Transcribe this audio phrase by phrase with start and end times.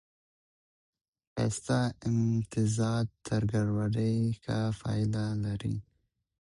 [1.33, 1.77] ښايسته
[2.09, 5.75] امتزاج تر ګډوډۍ ښه پايله لري.